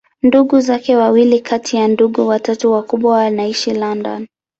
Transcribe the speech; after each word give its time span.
Ndugu 0.21 0.59
zake 0.59 0.95
wawili 0.95 1.39
kati 1.39 1.77
ya 1.77 1.87
ndugu 1.87 2.27
watatu 2.27 2.71
wakubwa 2.71 3.13
wanaishi 3.15 3.71
London. 3.73 4.27